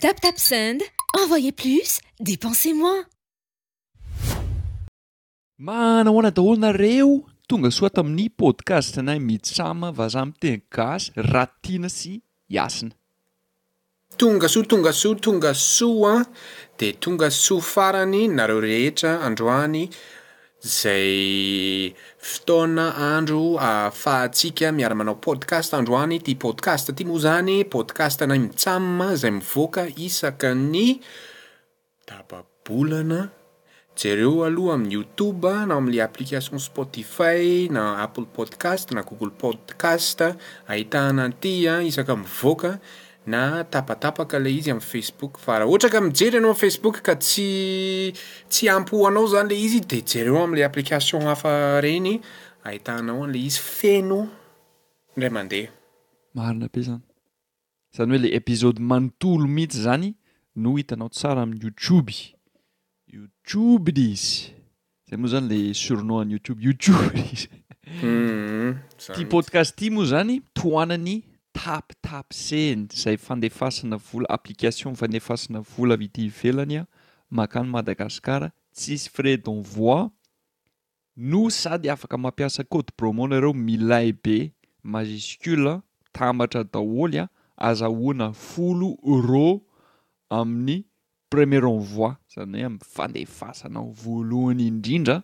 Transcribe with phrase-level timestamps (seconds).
[0.00, 0.80] taptapsind
[1.20, 1.96] envoye plus
[2.28, 2.96] depensez moi
[5.66, 7.08] manaho ana daholonareo
[7.50, 11.02] tonga soa atamin'ny podcast nay midsama vazah mite gas
[11.32, 12.12] raa tiana sy
[12.56, 12.94] iasina
[14.22, 16.22] tonga soa tonga so tonga soa ah.
[16.22, 19.84] a de tonga soa farany nareo rehetra androany
[20.60, 22.84] zay fitona
[23.14, 29.86] androfahatsiaka miaramanao podcast andro any ty podcast tya moa zany podcast nay mitsamyma zay mivoaka
[29.96, 30.98] isaka ny
[32.10, 33.30] tababolana
[33.96, 40.18] jereo aloha amin'ny youtube anao am'le application spotify na apple podcast na google podcast
[40.66, 42.78] ahitahanatya isaka mivoaka
[43.28, 47.14] na tapatapaka le izy am'y facebook fa raha ohatra ka mijery ienao am facebook ka
[47.14, 47.42] tsy
[48.50, 52.08] tsy ampyanao zany le izy de jereo am'la application hafa ireny
[52.66, 54.28] ahitanao an'le izy feno
[55.16, 55.72] ndray mandeha
[56.36, 57.02] marona be zany
[57.96, 60.10] zany hoe le epizody manotolo mihitsy zany
[60.62, 62.14] no hitanao tsara amin'ny youtube
[63.16, 64.52] youtube le izy
[65.08, 67.18] zay moa zany la surno an youtube youtube
[67.90, 68.74] hmm, hmm, hmm.
[69.16, 71.18] ty podcast i moa zany toanany
[71.64, 76.86] tapitapy seny zay fandefasana vola applikation fandefasana vola vitiivelany a
[77.30, 80.06] makano madagasikara tsisy frei d'envoi
[81.16, 84.52] no sady afaka mampiasa cô de bromona reo milay be
[84.84, 85.80] majiscule
[86.12, 89.60] tamatra daholy a azahoana folo ro
[90.30, 90.84] amin'ny
[91.30, 95.22] premier anvoi izany hoe ami'ny fandefasana voalohany indrindra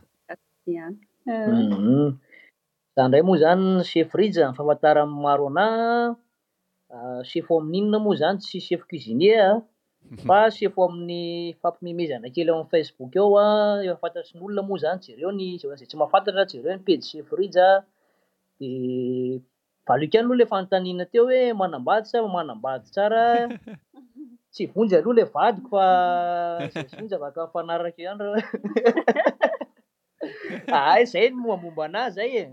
[1.28, 3.02] uza mhm.
[3.08, 5.66] ndray moa izany cef riza nifahafantara a maro ana
[6.94, 9.64] ah, sefo amin'n'inona moa zany tsy sef kuizinier a
[10.28, 11.20] fa sefo amin'ny
[11.62, 13.48] fampimehmezana kely amamin'ny facebook eo a
[13.88, 17.68] efafantatsy n'olona moa izany jereo nzay tsy mahafantatra jareo npey sef riza
[18.60, 18.70] di
[19.88, 23.24] valkny alohala fanontanina teo hoe manambadys manambady tsara
[24.54, 28.18] tsy vonjy aloha la vadiko faon avaka fanakan
[30.70, 32.44] aa ah, zay nmombamombana zay e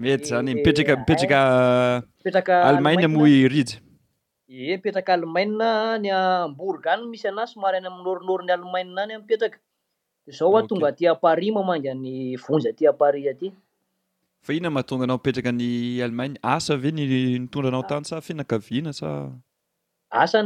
[0.00, 3.80] mety eh, zany mipetraka eh, mipetraka allemane m irizy
[4.48, 9.02] ie mipetraka alemaia e, ny amboriga ny misy ana somary ny amny orinoro ny allemaia
[9.04, 9.58] any mipetraka
[10.30, 13.48] dzao a tonga tya pari mamanga ny vonjy tya pari aty
[14.44, 15.70] fa inona mahatonga anao mipetraka ny
[16.06, 17.04] alleman asa ve ny
[17.42, 19.08] nitondra anao tany sa finankaviana sa
[20.22, 20.38] asa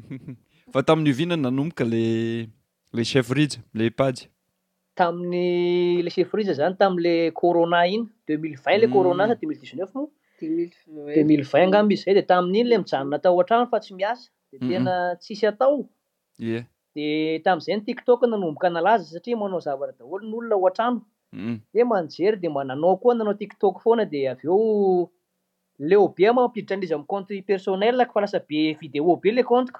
[0.72, 2.00] fa tamin'ny ovina nanomboka la
[2.96, 4.22] le chefriza le pazy
[4.98, 9.40] tamin'ny le cefriza zany tam'la corona iny deux mille vingt la corona sady mm.
[9.42, 10.06] e mile dixneuf oa
[10.40, 14.20] de mil vin ngamizzay d tamin'iny la mijanona ata hoan-trano fa tsy mias
[14.52, 14.68] d mhm.
[14.70, 15.78] tena tsisy atao
[16.94, 17.06] de
[17.44, 21.00] tami'izay ny tiktok nanomboka nalaza satria manao zavatra daolonolonaoan-tano
[21.32, 21.58] mm.
[21.72, 24.56] e manjery d mananao ko nanao tiktok foana d aveo
[25.88, 29.76] leobe mammpiditra n'izy am konte personelko fa lasabe video be la ntk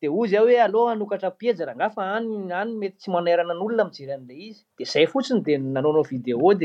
[0.00, 4.38] de ozy ah hoe alo anokatra piejra ngafa aany mety tsy manerana n'olona mijery a'lay
[4.48, 6.64] izy d zay fotsiny d nanaonaoideo d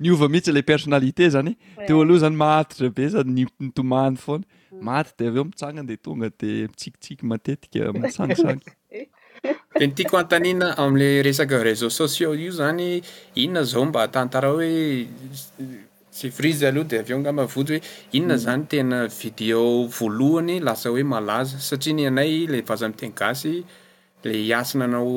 [0.00, 1.52] ni ova mihintsy ilay personalité zany
[1.86, 3.30] teo aloha zany mahatitra be zany
[3.64, 4.46] nytomany foana
[4.80, 8.62] maty de avyeo mitsangade tonga de mitsikitsiky matetika am tsagisagy
[9.78, 13.00] de ny tiako an-tanina am'le resaka réseaux sociaux io zany
[13.42, 14.70] inona zao mba atantara hoe
[16.18, 17.82] se frize aloha de avy eo angamavody hoe
[18.18, 18.44] inona mm.
[18.46, 19.62] zany tena video
[19.98, 23.54] voalohany lasa hoe malaza satria nyanay la vaza amteny gasy
[24.24, 25.10] le iasina anao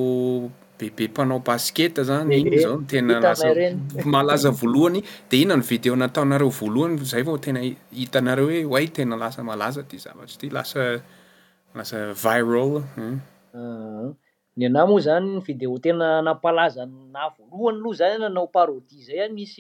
[0.89, 3.24] bebe mpanao basketa zany iny zao tenal
[4.15, 7.62] malaza voalohany de ionany video nataonareo voalohany zay vao tena
[7.94, 11.01] hitanareo hoe ay tena lasa malaza ty zavatry ity lasa
[11.75, 13.20] lasa viraln hmm.
[13.53, 14.12] ah,
[14.58, 16.86] nmoa zanydotaaazl
[17.86, 19.58] o zananaoparodizay mimis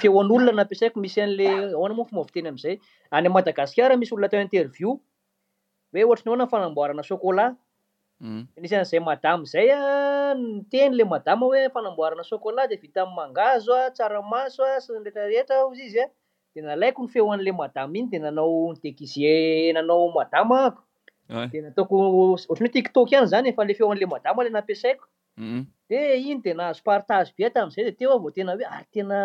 [0.00, 2.78] feoan'olona napsako misyalaamoaviteny amzay
[3.10, 7.56] ay a madagasikara misy olona tao intervie oe oay aonafanamboarana cokola
[8.24, 8.42] Hmm.
[8.56, 13.90] nisan'izay madamy zay a ah, noteny la madama hoe fanamboarana sokolade vita ami'nymangazo a ah,
[13.96, 16.08] tsaramasoa ah, srehetrarehetrazyizy a
[16.54, 18.96] d nalaiko ny feo an'la mada iny d nanao nek
[19.76, 20.74] nanaoaaaod
[21.68, 21.84] atoo
[22.56, 24.96] rny hoe tiktaokyany zanyfale feoa'la maa la naiaiod
[25.38, 25.62] hmm.
[26.30, 29.18] iny de nahazopartage be tamzay dtevaotenaoe atena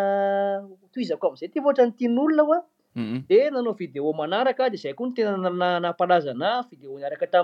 [0.92, 2.64] tizako amizay ty vatrantian'olona hoad
[2.94, 3.20] hmm.
[3.54, 7.42] nanao video manaraka d zay kon tenanapalazanaoniaraka tai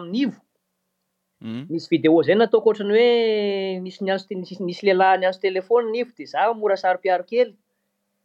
[1.36, 1.68] Hmm?
[1.68, 7.24] misy video zay nataoko ohatrany hoe misamisy lehilahy nianso telefony nyifo de za mora saropiaro
[7.28, 7.52] kely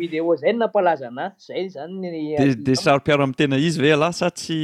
[0.00, 4.54] video zay o nampaazana zay zanyde saropiaro ami tena izy ve ala satsy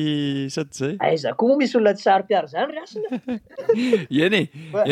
[0.53, 2.87] sa ty zay azakoa ah, moamisy olona tsaroparo zany ran
[4.27, 4.43] ene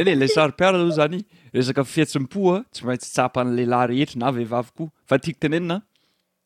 [0.00, 1.20] ene la saropiaro o zany
[1.52, 5.78] resaka fihetsimpoa tsy maintsy tsapan'leilahy rehetra na vehivavy koa fa tiako ten enona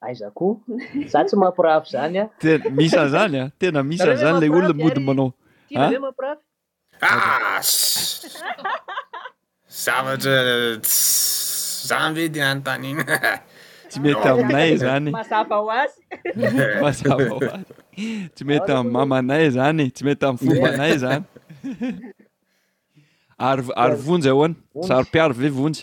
[0.00, 0.60] aizakoo oh,
[1.08, 2.44] za tsy mampiafy zany at
[2.76, 5.28] misan'zany a tena misan' zany la olona mmody manao
[5.72, 7.06] a
[9.82, 10.76] zavatra
[11.88, 13.04] zay ve dinanotanina
[13.90, 15.88] tsy mety aminnay zanymazaaay
[18.34, 21.22] tsy mety amy mamanay zany tsy mety amin'ny fombanay zany
[23.48, 24.54] ary ary vonjy ahoany
[24.88, 25.82] zaro-piary ve vonjy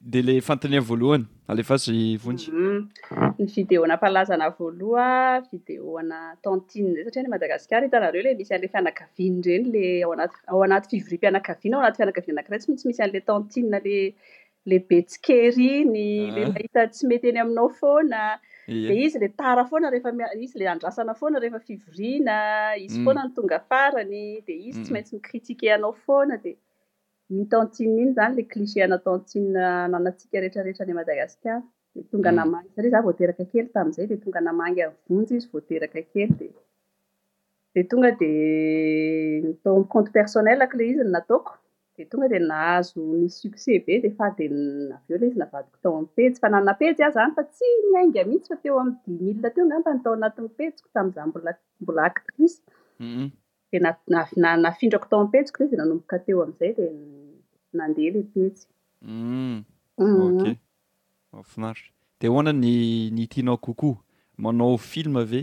[0.00, 2.82] de la fantanea voalohany alefazy vonsy mhm.
[3.10, 3.32] ah.
[3.38, 10.06] ny videona pahalazana voaloha videona tantinzay satria ly madagasikara hitanareo lay misy an'lay fianakaviany reny
[10.16, 13.80] la aao anaty fivori mianakaviana ao anay ianakaviana anakray tsy tsy misy an'la tantina
[14.70, 16.30] lla be tsikeriny ah.
[16.36, 18.22] la mahita tsy mety eny aminao foana
[18.68, 19.90] i izy la tara foana
[20.28, 23.04] aizyla andrasana foana rehefa fivorianaizy mm.
[23.04, 25.20] foana no tonga farany di izy ts ymaintsy mm.
[25.22, 26.44] mikritikeanaofoanad
[27.30, 29.40] nitentie iny izany lay cliche na tentie
[29.90, 31.58] nanantsika rehetrarehetra ny madagasikara
[31.94, 32.38] di tonga mm.
[32.40, 36.50] namangy sare za voateraka kely tami'izay di tonga namangy vonjy izy voteraka kely d
[37.74, 38.30] di tonga di
[39.62, 41.52] tao m komte personnelakola izyn nataoko
[41.96, 44.44] di tonga di nahazo misy sukce be di fa di
[44.92, 48.74] navolay izy navadiko tao amipetsy fa nanapesy ao zany fa tsy nainga mihitsy fa teo
[48.82, 51.20] ami'y dix mil a teoznyfanotao anatimipetsiko tami'za
[51.78, 52.54] bmbola akris
[53.72, 56.84] dnnafindrako tao ampetsiko le izay nanomboka teo ami'izay de
[57.76, 59.64] nandeha ila petsyuoka hmm.
[59.98, 60.56] mhm.
[61.52, 63.98] finaritra de hoana nny tianao kokoa
[64.42, 65.40] manao filma ave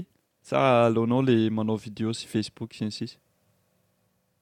[0.50, 3.16] sa aloanao lay manao video sy facebook sensisy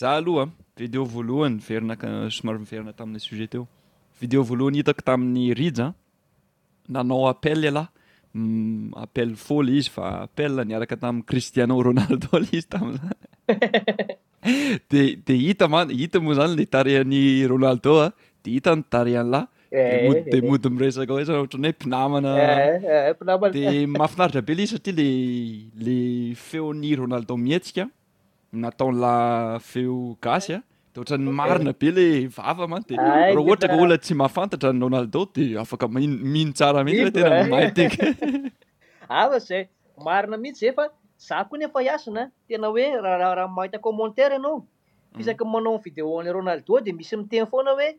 [0.01, 0.45] za aloha
[0.81, 2.01] video voalohany iverinak
[2.37, 3.65] somaro miverina tamin'y sujet teo
[4.21, 5.91] video voalohany hitako tamin'ny rizan
[6.95, 7.89] nanao appel elahy
[8.35, 13.23] Mm, appel fo ly izy fa appel niaraka tamin' cristiano ronaldo la izy tam'zany
[14.93, 17.21] de de hita many hita moa zany le tarehan'i
[17.53, 18.07] ronaldo a
[18.43, 22.31] de hita ny tarehan' lahyde mode moody miresaka hoe zany ohatra ny hoe mpinamana
[23.57, 23.63] de
[23.97, 25.09] mahafinaritra be ley izy satria le
[25.85, 25.97] le
[26.47, 27.83] feon'ni ronaldo mietsika
[28.63, 29.13] nataon'la
[29.71, 30.59] feo gasy a
[31.01, 35.21] oatran'ny marina be ilay vava man di rah ohatra k oona tsy mahafantatra ny ronaldô
[35.35, 37.55] di afaka mihino tsara mihitsy tenaaaymaina
[40.43, 40.85] mihitsy zafa
[41.27, 45.19] za koa nefa iasina tena hoe rrah mahita commentaira ianao mm.
[45.21, 47.89] isaky manao ny videoi ronaldô di misy miteny foana hoe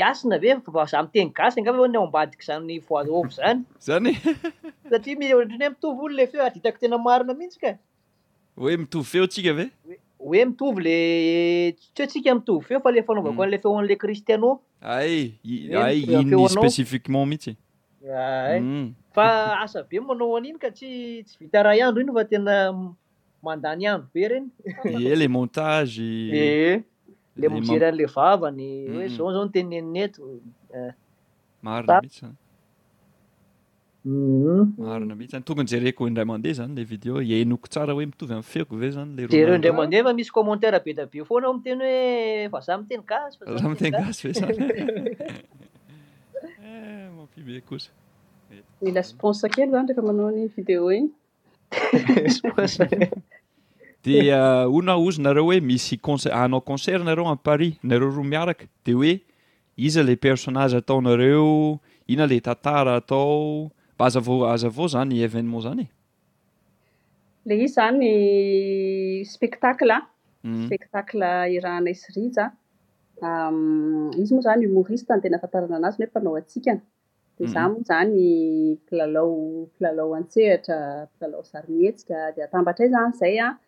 [0.00, 0.50] iasina ve
[0.92, 4.10] za miteny gasing aombadiky izany voiov zany izany
[4.90, 7.70] satria mitovyolo lefeiako tena marina mihitsy ka
[8.60, 9.66] hoe mitovy feotsika ve
[10.26, 13.42] hoe mitovy lay tsyoantsika mitovy feo fa ile fanaovako mm.
[13.44, 14.52] an'lay feo an'ila kristianao
[14.94, 15.14] ay
[15.84, 17.52] ay inneoy sapécifiquement mihitsy
[18.10, 18.88] a mm.
[19.14, 19.26] fa
[19.62, 20.90] asa be manao an'iny ka tsy
[21.26, 22.54] tsy vitaraha andro iny fa tena
[23.44, 25.12] mandany andro be irenye eh, eh.
[25.12, 26.82] eh, le montage ee
[27.38, 29.14] la mjery an'la vavany hoe mm.
[29.16, 30.22] zao zao no ten nenineto
[31.62, 32.26] marimitsy
[34.08, 34.76] Mhm.
[34.88, 38.44] arina mihitsy any tokony zareko indray amandeha zany la video ainoko tsara hoe mitovy am'ny
[38.52, 40.30] feako ve zanyltaimtenymampied
[54.36, 58.92] oo na ozynareo hoe misy conce anao concert nareo amy paris nareo roa miaraka de
[58.94, 59.12] hoe
[59.76, 65.58] iza ila personage ataonareo iona la tantara atao b aza vao aza avao izany évenement
[65.62, 65.88] izany e
[67.48, 68.10] lay izy izany
[69.34, 70.02] spectacle an
[70.50, 70.60] mm.
[70.66, 72.50] spectacle irahana isrizan
[74.22, 76.82] izy moa izany homorista nytena fantarana an'azy n oe mpanao antsikana
[77.36, 78.16] dia iza moa izany
[78.82, 79.32] mplalao
[79.78, 80.76] plalao antsehatra
[81.18, 83.58] plalao zarymihetsika dia atambatra i izany izay an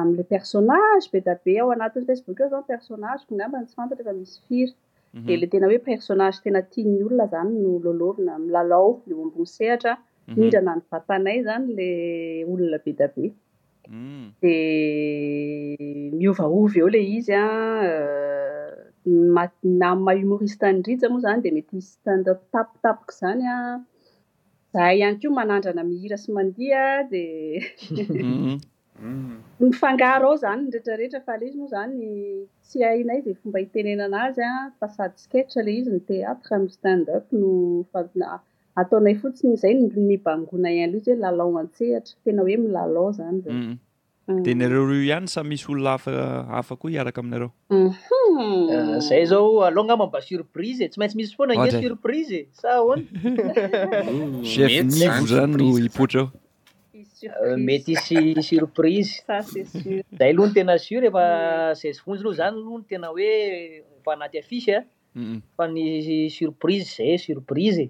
[0.00, 3.76] amin'ila personage be da be ao anaty o zay zy bakeoizao personageko ny ambany tsy
[3.80, 4.72] fantatra efa misy firy
[5.14, 5.26] Mhm.
[5.28, 9.92] da ilay tena hoe personnage tena tiany olona izany no lolovina milalao io ambony sehatra
[10.28, 10.36] mhm.
[10.42, 13.32] indrana ny vatanay izany ilay olona be dabe dia
[13.94, 14.28] mm.
[16.18, 22.38] miovaovy eo lay izy an ah, euh, nama omoriste nydrija moa izany di mety istandap
[22.52, 23.70] tapoktapoko izany an
[24.72, 28.58] zahay ihany koa manandrana mihira sy mandiha dia
[29.60, 31.96] mifangaro ao zany reetrarehetra fa le izy noa zany
[32.62, 37.84] tsy hainay za fomba hitenenan'azy a tasady sketch le izy ny téatre amiy standap no
[37.94, 38.34] a
[38.80, 43.76] ataonay fotsiny zay nibangonain leizy he lalao antsehitra tena hoe milalao zany zay mm.
[44.28, 44.42] mm.
[44.42, 46.12] de nareo ro ihany sa misy olona afa
[46.56, 47.90] hafa koa iaraka aminareou mhm.
[48.70, 55.22] eh, zay zao alohgamamba surprisee tsy maintsy misy foana n surprise e sa onychef nivo
[55.26, 56.43] zany no ipotra e
[57.58, 59.08] metysy surpris
[60.16, 63.30] zay alohano tena sur efa sasfonjy aloha zany aloha no tena hoe
[64.04, 64.84] fa anaty afisy a
[65.56, 67.82] fa ny surprise zay surprise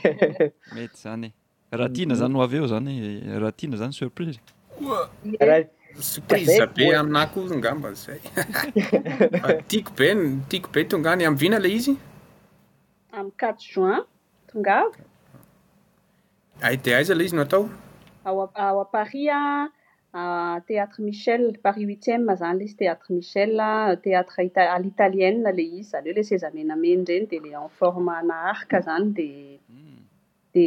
[0.76, 1.28] mety zany
[1.72, 2.88] e ratina zany ho avy eo zany
[3.34, 4.38] e ratina zany surprise
[5.44, 5.66] eh,
[6.10, 8.60] spiz be aminahkongamzaytiako
[9.44, 10.08] ah, be
[10.50, 11.94] tiako be tongany amyvina lay izy
[13.18, 14.02] amy quat juin
[14.48, 14.78] tona
[16.66, 17.64] ai de aiza ley izy no atao
[18.24, 19.40] aoa pari a
[20.68, 24.36] théatre michel paris witie izany lay izy theatre michel euh, théatre
[24.76, 29.28] alitalien lay izy zaleo lay sezamena meny ireny di ilay enforma na harka izany di
[29.70, 29.98] hmm.
[30.54, 30.66] di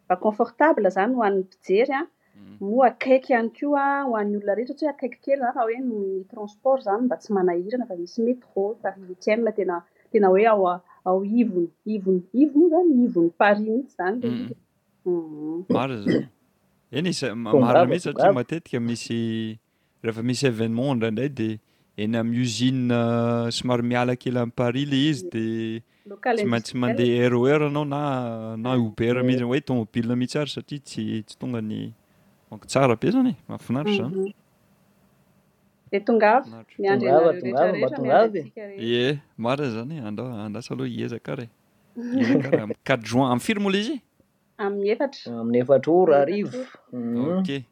[0.09, 2.57] fa confortable izany oan'ny pijery an hmm.
[2.69, 5.79] moa akaiky ihany ko a ho an'ny olona reny tsatria akaiky kely a raha hoe
[5.89, 5.99] ny
[6.33, 9.77] transport izany mba tsy manahirana fa misy métro paris witim tena
[10.15, 10.79] tena hoe aoa
[11.25, 14.03] ivony iony ion zany io'ny parimihty
[16.93, 18.29] any maray eny mar mihitsy mm-hmm.
[18.29, 19.13] eh, matetika misy
[20.05, 21.49] rehefa misy évenement ndraindray de
[22.03, 25.45] eny aminy usine euh, somaro mialakely amy pari le izy de
[26.43, 28.01] smaitsy mandeha aroer anao na
[28.63, 31.81] na ouber ah, mihiy oe tomabilna mihitsy ary satria tsy tsy tongany
[32.53, 34.43] anko tsara be zany mafinaria zany mm-hmm.
[36.01, 37.39] tongavaniadr
[38.89, 38.99] e
[39.47, 43.97] mara zany e anda andasa aloha hiezakaraeezakara quatr join am'y firomola izy
[44.65, 47.65] aminy efatraami'ny eatr ora rivook mhm.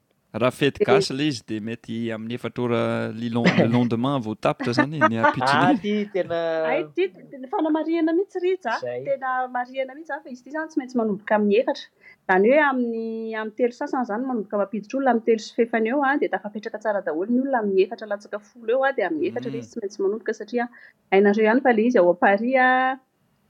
[0.43, 2.81] raha fetygasy lay izy de mety amin'ny efatra ora
[3.21, 10.77] lelonlondemant vao tapotra zany ny apittyfanamariana ah, mihitsyriz tenamarina mihitsy a faizy ty izany tsy
[10.81, 11.87] maintsy manoboka amny efatra
[12.29, 16.03] izany hoe amin'ny amin'ny telo sasana izany manomboka mampiditra olona min'y telo sy fefana eo
[16.05, 18.89] a ah, dia da fapetraka tsara daholo ny olona mi efatra latsaka folo eo a
[18.89, 19.65] ah, dia amin'ny efatra ley mm.
[19.65, 20.67] izy tsy maintsy manomboka satria
[21.11, 22.99] hainaireo ihany fa la izy ao amparia ah,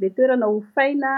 [0.00, 1.10] le toerana hofaina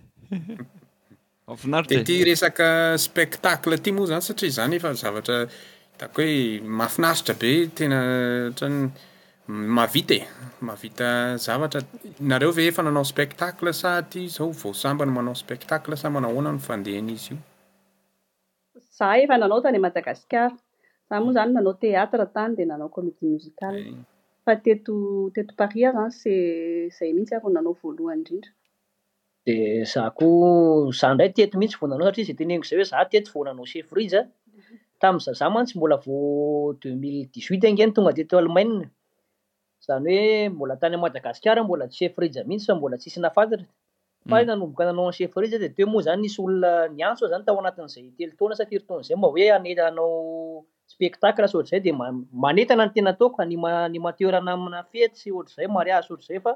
[1.57, 2.67] afinaride ty resaka
[3.07, 5.37] spectacle ty moa zany satria zany efa zavatra
[6.01, 6.37] dako hoe
[6.83, 7.51] mafinazitra be
[7.83, 7.99] tena
[8.55, 8.81] htrany
[9.49, 10.23] mavita e
[10.61, 11.81] mahavita zavatra
[12.21, 17.35] nareo ve efa nanao spektacle sa ty zao voasambany manao spektacle sa manahoana nofandehan'izy
[19.01, 23.39] iooymadaasikaraoa nanaoatd naaoitooi
[23.71, 23.93] eh.
[26.99, 28.29] zaymihits vaovaohn d
[29.93, 30.27] za ko
[31.01, 33.67] za ndray teto mihitsy vo nanao satri izay teneniko zay hoe za teto vao nanao
[33.73, 34.23] cefrizea
[35.01, 36.19] tamin'nyzazahman tsy mbola vao
[36.81, 38.87] deux mille dix uit angeny tonga teto alemaina
[39.89, 43.67] zany hoe mbola tany ay madagasikara mbola sefrija mihitsy fa mbola tsisinafatatra
[44.25, 44.33] hmm.
[44.35, 48.65] a nanoboka nanao ny sefria de tomoa zany isy olona niantso zany tao anatin'zay telotaonasa
[48.71, 51.93] firtozay mba oe anetnaospetaleszay de
[52.43, 56.53] manentana ntenaataoko aanimateranaminafesy otrzay mariaztrzay fa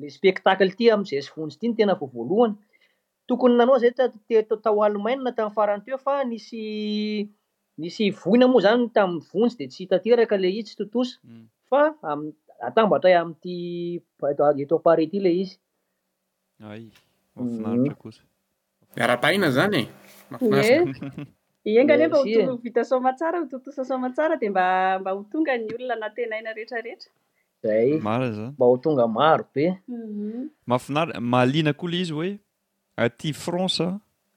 [0.00, 2.54] le spetalty amzay onjy ty tena vovoaloany
[3.28, 3.92] tokony nanao zay
[4.64, 6.14] taoalomainna tamin' faran teo fa
[7.78, 9.02] nssynamoa zany ta
[12.60, 14.02] atambatra y ami''ity
[14.62, 15.54] eto parety lay izy
[16.70, 16.82] ay
[17.34, 18.00] mahafinaritra mm.
[18.00, 18.12] koa
[18.96, 19.80] miaratahina zany
[21.64, 27.10] eengale mbahvita somatsara htotosa somatsara di mba ho tonga ny olona na tenaina rehetrarehetra
[27.62, 30.48] zay mari zany mba ho tonga maro be mhm.
[30.66, 32.32] mahafinarita mahalina koa lay izy hoe
[33.18, 33.86] ti france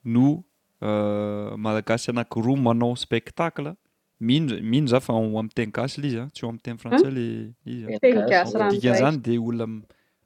[0.06, 0.44] no
[0.82, 3.72] euh, malagasy anakyro manao spectacle
[4.20, 6.28] minomihino za fa amtenigasy l izy ah.
[6.34, 9.66] tsy o amten fransa lizdzany de ola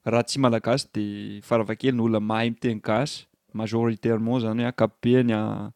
[0.06, 1.02] raha tsy malagasy de
[1.46, 5.72] faravakelyny olona mahay mtenigasy majoritairement zany hoeakapobenymety ah,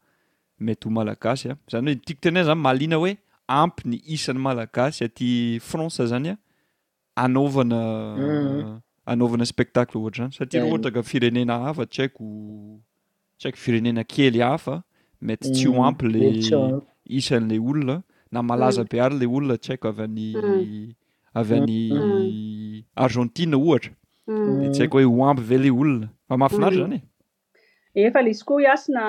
[0.74, 6.06] ah, ho malagasy a zany hoe tiakotena zany malina hoe ampyny isany malagasy aty fransa
[6.10, 6.36] zany a
[7.24, 14.04] anana anavana spectacle oatra zany satria r atra ka firenena hafa tsy aikotsy haiko firenena
[14.04, 14.82] kely hafa
[15.22, 16.22] mety tsy o mm, ampy le
[17.10, 18.88] isan'lay olona na malaza mm.
[18.92, 20.28] be ary lay olona tsy haiko avyan'ny
[21.40, 22.04] avy an'ny mm.
[22.22, 22.28] mm.
[23.08, 23.92] argentine ohatra
[24.62, 27.00] de tsy haiko hoe hoamby ve lay olona fa mahafinaritra zany
[28.04, 29.04] eefala izy koa as na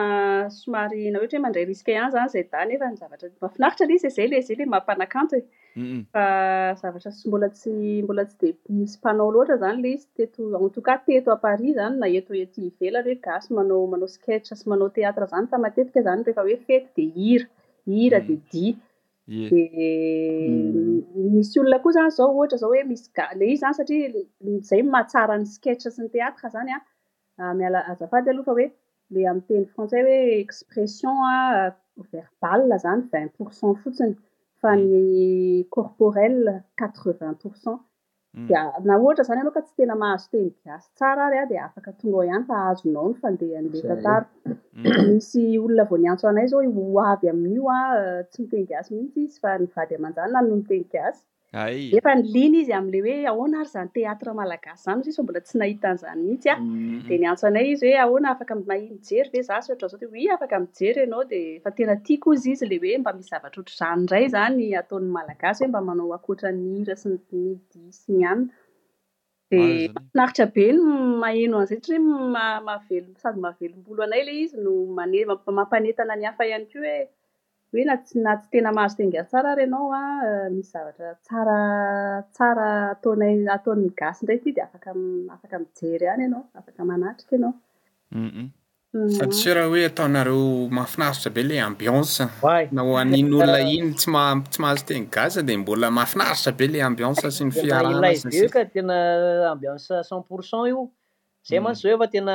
[0.59, 7.25] somary na oatra hoe mndray riske any zanyzay danfzvmahafinaritral izy e, zayleza l mampaakanoefazavatra sy
[7.29, 7.73] mbola tsy
[8.07, 13.27] mbola tsy demisy panao lotra zany la izteotok tto pari izany na eoivelaoeg
[13.59, 14.09] manmanao
[14.59, 16.65] s manao atra zanyfa maeka zany oedh
[17.89, 18.27] hira mm.
[18.27, 18.67] de didi
[19.53, 21.33] mm.
[21.35, 24.07] misy olona koa izany zao ohatra izao hoe misy gala izy zany satria
[24.59, 26.83] izay mahatsara ny skecha sy ny teatra izany an
[27.45, 28.67] ah, miala- azafady aloha fa hoe
[29.11, 31.35] ilay amin'nyteny frantsais hoe expression a
[32.13, 34.15] verbal izany vingt pourcent fotsiny
[34.61, 34.81] fa mm.
[34.83, 35.03] ny
[35.75, 36.39] corporel
[36.79, 37.83] quatre vingt pourcent
[38.47, 38.55] di
[38.87, 42.17] na ohatra izany aloka tsy tena mahazo teny gasy tsara ary ah dia afaka tonga
[42.19, 44.29] ao ihany fa azonao ny fandeha nyle tantara
[44.79, 44.85] mm.
[45.13, 47.81] misy olona vao niantso anay zao oavy amin'io a
[48.31, 51.23] tsy niteni gasy mihitsy izy fa nivady aman-jany na nohonoteny giasy
[51.57, 55.15] ay nefa ny lina izy amin'lay hoe ahoana ary izany teatra malagasy izany zy izy
[55.19, 56.63] fa mbola tsy nahitan'izany mihitsy a ah.
[57.09, 60.29] dia niantso anay izy hoe ahoana afaka mahino jery ve zasy ohatra izao ty hi
[60.35, 64.01] afaka mijery ianao di fa tena tiako izy izy la hoe mba misy zavatra ohatrazano
[64.03, 68.55] indray izany ataon'ny malagasy hoe mba manao akotra nyhira sy ny imidi sy ny anina
[69.51, 69.61] di
[69.95, 70.93] manaritra be no
[71.25, 75.13] maheno an'izatraho avel sady mahavelom-bolo anay lay izy no mn
[75.59, 76.97] mampanentana ny hafa ihany ko hoe
[77.73, 81.59] hoe nana tsy tena mahazo tenygaso tsara re nao a e, misy zavatra tsara
[82.35, 83.27] tsara ataona
[83.57, 87.57] ataon'ny gasy ndray aty dia afakaafaka mijery any ianao afaka manatrika ianao
[89.17, 89.73] sadytseraha mhm.
[89.73, 90.45] hoe ataonareo
[90.77, 92.23] mahafinaritra be ilay ambianse
[92.79, 98.17] nahoanin'olna iny tsytsy mahazo teny gasy dia mbola mahafinaritra be ilay ambianse sy ny fiaranlay
[98.37, 98.97] de ka tena
[99.55, 100.89] ambianse cent pourcent io
[101.49, 101.65] zay mm.
[101.65, 102.35] mantsy zao efa tena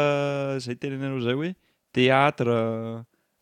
[0.64, 1.50] zay tenenarao zay hoe
[1.94, 2.56] teatre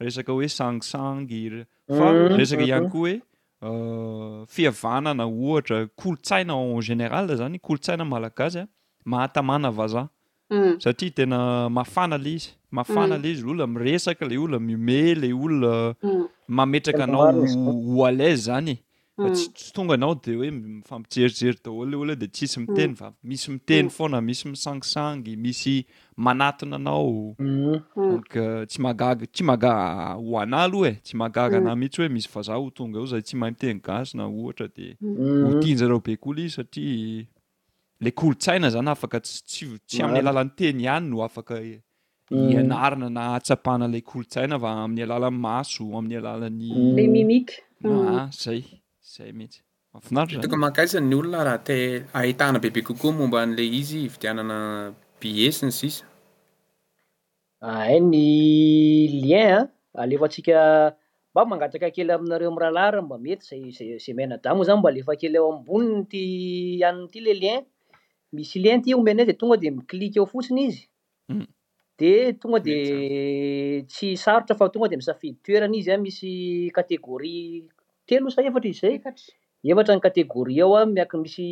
[0.05, 1.65] resaka hoe sangsangy
[1.97, 3.15] fa mm, resaka iany koa oe
[3.63, 8.67] Euh, fihavanana ohatra kolontsaina en general zany kolontsaina malagasy a
[9.13, 10.09] mahatamana vazah
[10.53, 10.75] mm.
[10.83, 11.39] satria tena
[11.77, 13.23] mafana la izy mafana mm.
[13.23, 16.25] lay izy lolona miresaka lay olona mume lay olona mm.
[16.57, 17.33] mametraka anao
[17.97, 18.75] oalaz zany
[19.19, 19.31] Mm.
[19.33, 22.95] tsy tonga anao de hoe mifampijerijery dlollo de tsisy miteny mm.
[22.97, 23.91] fa misy miteny mm.
[23.95, 27.43] fona misy misangisangy misy manaina anaotsy
[28.83, 33.01] maa euh, tsy maaoana alo e tsy mahaaana mihitsyhoemisy azahona
[34.77, 37.25] e ayyahayitebekoi satria
[38.05, 39.67] la kolotsaina zany afakatsy
[40.03, 41.55] amin'ny alalan'nyteny iany no afaka
[42.31, 45.29] ianarina na atsapahnala lonaina fa amin'ny alala
[45.61, 48.63] aso amin'ny alala'ylezay
[49.23, 51.77] yytoko mankaiza ny olona raha te
[52.19, 54.59] ahitana bebe kokoa momba n'la izy vitianana
[55.21, 56.05] biesi ny sisa
[57.63, 58.27] e ny
[59.23, 60.03] lin an ah.
[60.03, 60.55] alefatsika
[61.35, 65.49] ba mangataka kely aminareo am' rahalara mba mety aasay maina damozay mba alefa kely ao
[65.55, 66.23] amboninyty
[66.89, 67.61] ann'ity la lin
[68.35, 70.83] misy lin ty omen d tonga di miklika eo fotsiny izy
[71.31, 71.47] hmm.
[71.99, 72.11] di
[72.43, 72.75] tonga di
[73.91, 76.03] tsy sarotra fa tonga d misafidytoerana izy an ah.
[76.05, 76.31] misy
[76.77, 77.37] kategori
[78.09, 79.03] telo sa efatra izzay eh?
[79.05, 79.15] tr
[79.73, 81.49] efatra ny kategori ao a miaky misy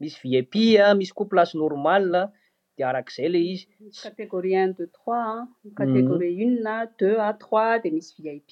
[0.00, 2.22] misy vip an misy koa placy normala
[2.76, 5.46] dia arak'izay ilay izyisy kategori un dex trois
[5.80, 6.42] kategori mhm.
[6.46, 8.46] une deux a trois di misy vip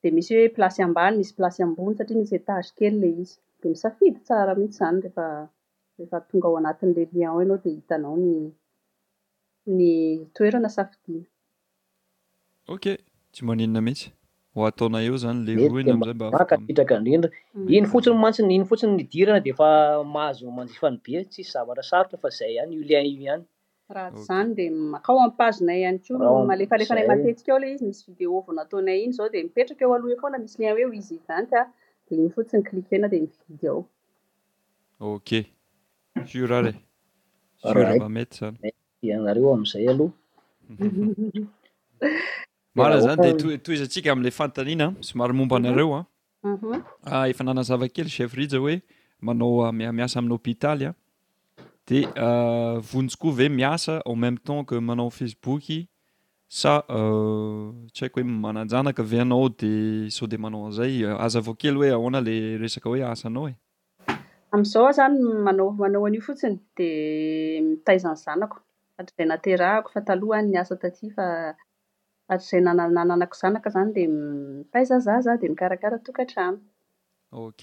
[0.00, 3.68] dia misy hoe placy ambany misy placy ambony satria misy etage kely lay izy dia
[3.74, 8.16] misafidy tsara mihitsy izany reefaehefa tonga ao anatin'ilay lian anao di hitanao
[9.70, 9.82] nny
[10.34, 11.26] toerana safidiana
[12.74, 12.92] oka
[13.32, 14.08] tsy maninona mihitsy
[14.56, 17.66] o ataona eo izany la izambakaitraka indrindra mm.
[17.76, 19.68] iny fotsiny matsiny iny fotsiny nidirana diefa
[20.14, 23.42] mahazo manjifany be tsisy zavatra sarota fa zay iany io lin io ihany
[23.98, 24.58] rahzany d
[24.94, 25.98] makao amipazonay hany
[26.32, 29.92] oa malefalefanay matetika eo la izy misy video vao nataonay iny zao di mipetraka eo
[29.96, 31.18] aloha ekona misy lin oeizyn
[32.06, 33.32] di iny fotsiny klikena di my
[33.70, 33.80] ao
[35.16, 35.30] ok
[36.28, 36.72] sur are
[37.74, 38.38] r ma mety
[39.02, 40.14] izanynareo am'izay aloha
[42.74, 45.66] mara zany de toizantsika amla fantanina somary momba mhm.
[45.68, 46.00] nareo
[46.50, 46.72] mhm.
[46.74, 46.82] an
[47.16, 48.76] ah, ef nanazavakely cef riza hoe
[49.28, 50.94] manao ah, -miasa amin'ny hôpitaly a
[51.90, 55.62] de ah, vonjiko ve miasa ao memo tem qe manao facebook
[56.60, 59.66] sa euh, tsy haiko hoe mananjanaka ve anao de
[60.10, 62.32] sao de manao zay euh, az vakely hoe ahoana la
[62.64, 66.88] resaka hoe asanao eaao zany maa manao'io fotsiny de
[67.64, 70.06] mitaizn mm, anakoahafaaa
[72.38, 73.98] tzay nanako zaak zan d
[74.72, 75.98] tayzaza za d mikarakara
[77.30, 77.62] ok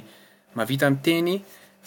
[0.55, 1.29] mahavita am teny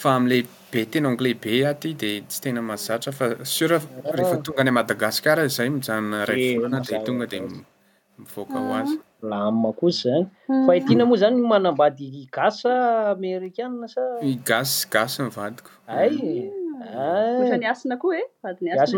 [0.02, 0.36] fa amla
[0.72, 4.32] be tena anglais be a ty de tsy tena mahazatra fa sera rehfa ah.
[4.46, 8.96] tonga any madagasikara zay mijanona rana de tonga de mivoaka ho azy
[9.38, 9.66] ah.
[9.88, 11.02] osanyfaia hmm.
[11.10, 12.06] moa zany maambady
[12.46, 16.52] asameaigas gasa mivadikona hmm.
[18.04, 18.26] koa ea
[18.86, 18.92] eh?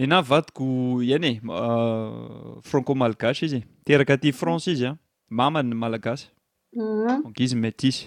[0.00, 0.64] ne na vadiko
[1.18, 2.10] any e ah,
[2.68, 4.18] franco malgasy izy iteraka e.
[4.18, 4.96] aty francy izy an
[5.40, 6.26] mamanny malagasy
[6.78, 7.12] hmm.
[7.26, 8.06] angizy matyizy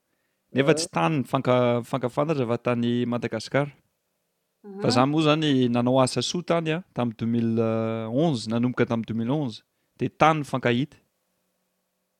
[0.55, 0.79] nefa eh.
[0.79, 3.71] tsy tany nyn-fankafantatra fa tany madagasikara
[4.81, 7.49] fa zay moa zany nanao asa soa tany a tamn' deuxmil
[8.23, 9.59] onze nanomboka tamn' dexmionze
[9.99, 10.97] de tany nyfankahita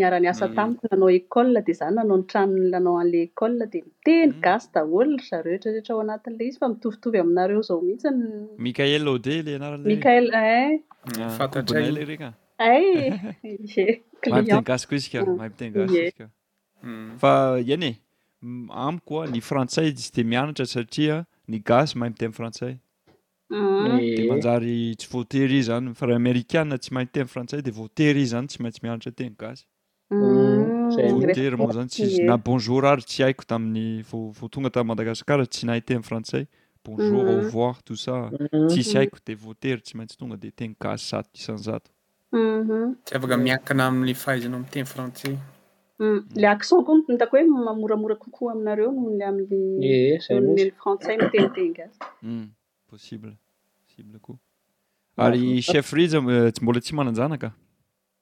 [0.00, 0.54] miaraniasa mm.
[0.58, 4.38] tamiko nanao ekol di zany nanao ntranony nanao a'la ekol de miteny mm.
[4.46, 8.88] gasy daholo zareo htrreetra ao anatin'lay izy fa mitovitovy aminareo zao mihitsymae
[14.30, 16.26] adelaanateasko izy khtezya
[17.22, 17.32] fa
[17.70, 17.94] iany e
[18.88, 22.78] amikoa ny frantsay izy de mianatra satria ny gas mahay m te frantsayde
[23.50, 23.86] mm.
[24.00, 24.28] eh.
[24.30, 29.10] manjary tsy voateryi zany famerikan tsy mam tefrantsay de vter i zany tsy maintsy mianatra
[29.14, 29.62] tegaery
[30.10, 30.16] mm.
[30.16, 30.18] mm,
[31.60, 36.44] moa zanyna bonzeorary tsy haiko taminny votonga taminy madagasikara tsy naite frantsay
[36.86, 38.68] bonzo avoir tosa mm-hmm.
[38.70, 43.78] sisy haiko de votery tsy maitsy tonga de ten gas zaisanzasyafakamiankna mm-hmm.
[43.86, 45.34] amny fahaiznao am tefrantsay
[45.98, 46.28] ila mm.
[46.54, 50.20] akcen koa tako hoe mamoramora kokoa aminareo nohonla amiely eh, eh,
[50.72, 51.78] français mitenitenik
[52.22, 52.46] m mm,
[52.90, 53.32] possible
[53.82, 54.36] possible koa
[55.16, 57.48] ah, ary chef rize euh, tsy mbola tsy manan-janaka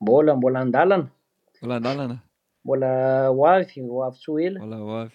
[0.01, 1.07] mbola mbola andalana
[1.63, 2.17] bola andalana
[2.65, 2.89] mbola
[3.39, 5.11] hoavy hoavy tsy o elaynenkor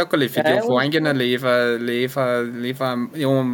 [0.00, 1.54] ako le vitvoaingana le efa
[1.86, 2.24] le efa
[2.62, 2.88] le efa
[3.22, 3.50] eo am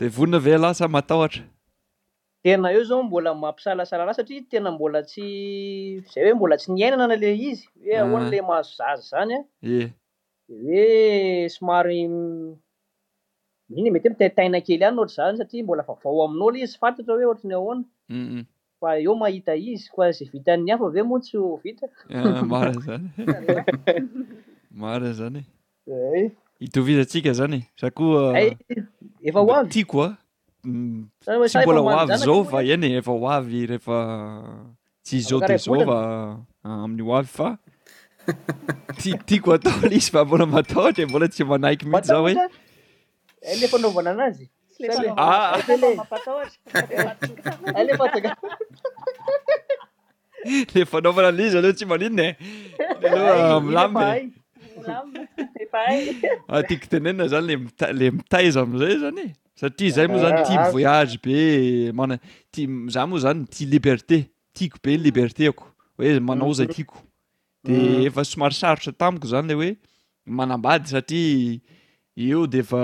[0.00, 1.42] di vonina ve lasa matahotra
[2.44, 5.24] tena eo zao mbola mampisalasala nay satria tena mbola tsy
[5.96, 8.46] izay hoe mbola tsy niainana na la izy hoe ahoana ila ah.
[8.48, 9.92] mahazo zaza izany ane d
[10.48, 16.50] hoe somary iny mety he mitaitaina kely any n ohatr' za satria mbola favao aminao
[16.50, 17.84] lay izy fantatra hoe ohtra ny ahoana
[18.80, 21.86] fa eo mahita izy koa zay vitany hafa v eo moatsy o vita
[22.44, 23.08] marizany
[23.56, 23.64] ah,
[24.70, 25.42] mari izanya
[26.20, 26.28] e
[26.60, 28.34] hitovizy ntsika zany e za ko
[29.24, 30.23] efa hoavy tiakoa ah.
[30.64, 33.98] tsy mbola hoavy zao fa enye efa hoavy rehefa
[35.04, 35.96] tsy zoo tezofa
[36.68, 37.48] amin'ny hoavy fa
[39.00, 44.46] titiako atao la izy fa mbola matahotra mbola tsy manahiky mihity za hoehle fanaovana alizy
[51.58, 52.28] aleha tsy maninona
[53.00, 53.96] elo milamb
[56.56, 57.46] atiako tenenina zany
[57.98, 59.26] lele mitaiza am'izay zany
[59.60, 61.24] satria zay moa zany tiavoyage ah, ah.
[61.24, 62.16] be mana
[62.52, 62.62] ti
[62.94, 64.18] za moa zany ti liberte
[64.56, 65.64] tiako be n liberte ako
[65.98, 66.98] hoe manaoza tiako
[67.62, 68.06] de mm.
[68.10, 69.70] efa somarosarotra tamiko zany le hoe
[70.26, 71.60] manambady satria
[72.18, 72.82] io de efa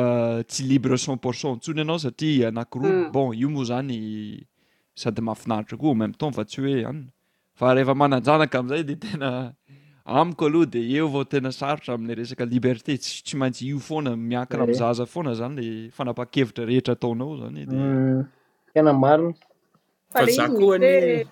[0.50, 3.10] tsy libre sen porsont ntsony anao satria anankiroa mm.
[3.14, 3.98] bon io moa zany
[4.94, 7.08] sady mahafinaritra koa ao meme tems fa tsy hoe ianyn
[7.58, 9.58] fa rehefa mananjanaka amizay de tena
[10.10, 15.04] amiko aloha de eo avao tena sarotra am'la resaka liberté stsy maintsy io foana miakiramizaza
[15.06, 15.10] eh.
[15.14, 15.66] foana zany la
[15.98, 17.66] fanapa-kevitra rehetra ataonao izany e,
[18.70, 19.00] dtena mm.
[19.04, 19.34] mariny
[20.14, 21.26] fazaikoaiz eh,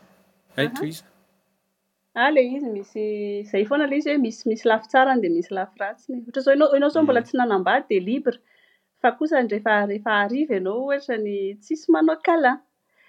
[2.24, 3.00] a la ah, izy misy
[3.42, 6.90] izay foana lay izy hoe mismisy lafi tsara n de misy lafi ratsiny hatzaona anao
[6.94, 7.26] zao mbola mm.
[7.26, 8.38] tsy nanambady de libra
[9.02, 12.58] fa kosanreefarehefa ariva ianao ohatrany tsisy manao kalày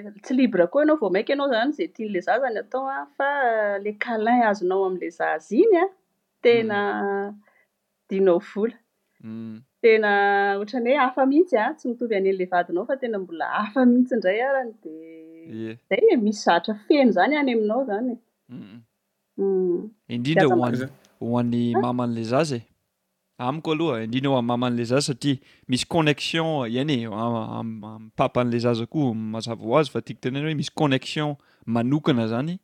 [0.02, 0.14] hmm.
[0.24, 3.06] tsy libra koa ianao vao mainky anao izany izay tianylay zah izany atao a ah,
[3.16, 3.28] fa
[3.80, 5.92] ila calin azonao amin'lay zah zyiny an ah,
[6.46, 7.38] tena hmm.
[8.10, 8.76] dinao vola
[9.24, 9.54] hmm.
[9.84, 10.10] tena
[10.58, 14.40] ohatrany hoe hafa mihitsy a tsy mitovy ianenylay vadinao fa tena mbola hafa mihitsy indray
[14.48, 14.92] arany di
[15.80, 18.18] izaye misy zatra feno izany any aminao izany e.
[19.38, 19.94] Hmm.
[20.10, 20.90] indrindrahoa
[21.22, 22.64] ho an'ny mama n'lay zaza e
[23.48, 25.36] amiko aloha indrindra ho an'ny mama n'lay zaza satria
[25.70, 26.46] misy connexion
[26.82, 27.06] any eany
[28.18, 31.30] papan'lay zaza koa mazava ho azy fa tiako tena ny hoe misy connexion
[31.74, 32.54] manokana zany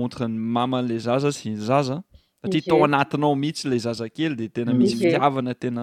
[0.00, 1.96] ontreny mama n'lay zaza sy ny zaza
[2.42, 5.82] satria tao anatinao mihitsy lay zaza kely de tena misy fitiavana tena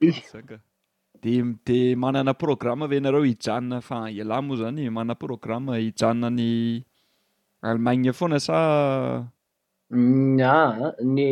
[1.24, 1.26] d
[1.68, 6.50] de manana programma ve enareo hijanona fa elamoa izany manna programma hijanona ny
[7.70, 9.26] allemagne foana saa
[11.16, 11.30] ny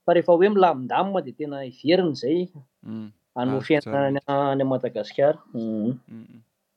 [0.01, 2.49] afareheaoe milaminda dtena iverinyzayan
[2.89, 3.07] mm.
[3.39, 5.39] ah, fiainymadagasikara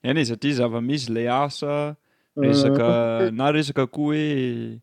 [0.03, 1.97] eny e satria zava-misy lay asa
[2.37, 2.43] mhm.
[2.43, 2.89] resaka
[3.33, 4.81] na resaka koa hoe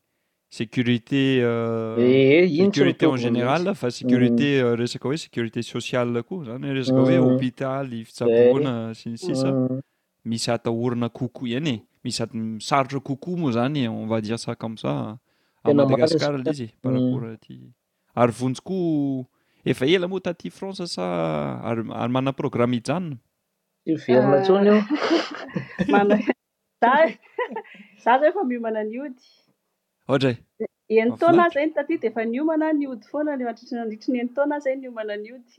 [0.49, 6.99] securitéeurité euh, eh, eh, en general fa securité resaka hoe securité socialkoa zany e resaka
[7.01, 7.27] hoe mhm.
[7.27, 9.81] hôpitaly eh, fitsaboana sinisisa mhm.
[10.25, 12.27] misy atahorina kokoa eny e misy a
[12.59, 15.17] sarotra kokoa moa zany avady asaka msa
[15.65, 17.55] madagasikar lay izy e paraport ty
[18.15, 19.25] ary vonjikoa
[19.65, 21.05] efa ela moa taty france sa
[21.63, 23.17] ary mana programme ijany
[23.95, 24.87] verina jona
[25.77, 26.19] eo
[26.81, 27.13] za
[28.03, 29.21] za efa miomana ny ody
[30.07, 31.73] ohatra e eny taona y mm.
[31.73, 31.73] eh, mm.
[31.73, 35.15] zany taty de efa nyomana ny ody foana ila madritrinandritry ny eny tona aizay nyomana
[35.17, 35.53] ny ody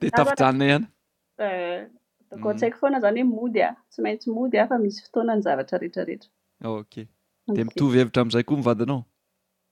[0.00, 0.66] dia tafijanona
[1.38, 5.78] ihanykontsaiko foana izany hoe mody ah tsy maintsy mody ah fa misy fotoana ny zavatra
[5.78, 7.02] rehetrarehetraoka
[7.54, 9.02] dia mitovyhevitra amin'izay koa mivadinao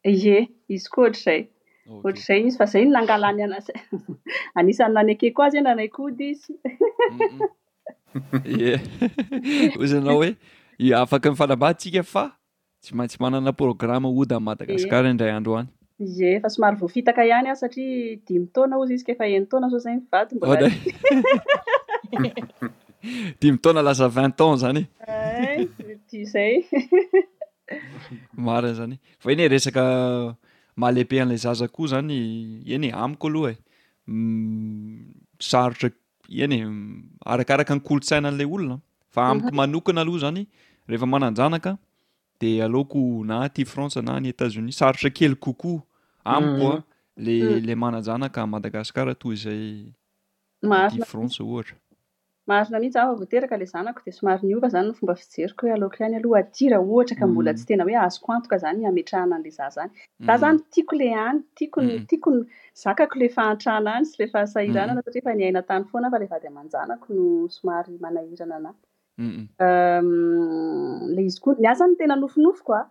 [0.05, 1.47] ie izy koa ohatrazay
[1.91, 3.63] ohatr'zay izy fa zay ino nangalanyaaa
[4.59, 6.29] anisanynany ake ko azyey nanay kody
[8.47, 8.73] izye
[9.83, 10.31] oza anao hoe
[11.03, 12.25] afaka nifarabaditsika fa
[12.83, 15.69] tsy matsy manana programma ody amin'ny madagasikara indray andro any
[16.35, 20.67] a fa somary voafitaka ihany a satria dimy taona oz izy faetona aoayab
[23.41, 24.83] di mi tona lasa vingt ans zany
[26.33, 26.55] zay
[28.47, 29.83] mariny zany fa iny e resaka
[30.81, 32.15] malehibe an'lay zaza koa izany
[32.75, 33.59] eny e amiko aloha e
[34.07, 35.91] mm, sarotra
[36.43, 36.61] eny e
[37.35, 38.79] arakaraka ny kolontsaina an'lay olona
[39.13, 39.57] fa amiko mhm.
[39.59, 40.41] manokana aloha izany
[40.89, 41.71] rehefa mananjanaka
[42.41, 45.83] de aleoko na ty frantse na ny etatzonia sarotra kely kokoa
[46.25, 46.89] amikoa mhm.
[47.17, 47.79] lela mhm.
[47.83, 49.65] mananjanaka madagasikara toa izay
[50.93, 51.77] ty franse ohatra
[52.51, 55.97] maharina mihitsy ahfa voateraka ila zanako di somary nyoka izany no fomba fijeriko hoe aloko
[56.01, 57.57] iany aloha atira ohatra ka mbola mm.
[57.59, 59.75] tsy tena hoe azoko antoka izany ametrahanan'la za izanyza
[60.43, 60.65] zany mm.
[60.75, 62.05] tiako la any tiaon mm.
[62.11, 62.39] tiakony
[62.83, 67.25] zakako le faantrahna any sy lefa asahiranana satriaf nainatany foanafalefadmanjanako no
[67.57, 68.71] somarymanahirana nala
[69.23, 72.83] ehm, iz koa my ah izany tena nofinofoko a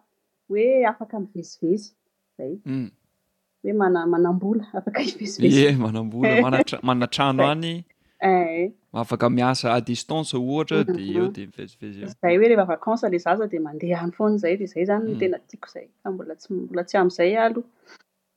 [0.49, 7.75] hoe afakaivezivezahoe -manambola afaka iveziemaambolamanatrano any
[8.23, 13.47] eeafaka miasa a distanse ohatra de eo de miveizivaizy zay oe rehefavakanse le za za
[13.47, 17.33] de mandeha any foana zay de zay zany n tena tiako izay fambolambola tsy am'izay
[17.37, 17.69] aaloha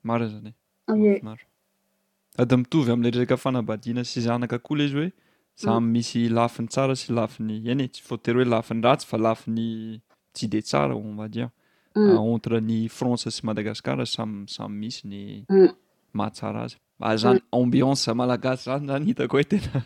[0.09, 0.51] maro e zany
[1.11, 1.45] e maro
[2.37, 5.11] sady mitovy amn'lay resaka fanabadina sy zanaka kola izy hoe
[5.63, 9.17] samy misy lafiny tsara sy lafiny eny e tsy foatery hoe lafiny ra tsy fa
[9.27, 9.65] lafiny
[10.35, 11.51] tsy de tsara oonmadian
[12.33, 15.21] ontre ny franse sy madagasikara sam samy misy ny
[16.15, 17.63] mahatsara azy a ah, zany mm.
[17.63, 19.81] ambiansea malagasy zany zany hitako hoe tena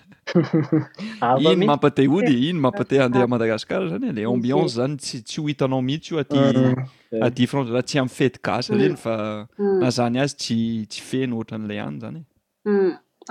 [1.53, 5.47] iny mampate ody iny mampate andeha madagasikara zany e, la ambianse zany t tsy ho
[5.49, 6.85] hitanao mihitsy io aty ah,
[7.31, 9.01] aty fanze rah tsy amy fety gasa ireny mm.
[9.07, 9.17] fa
[9.47, 9.87] mm.
[9.89, 10.59] azany azy tsy
[10.93, 12.77] tsy feny oatra n'ilay any zany e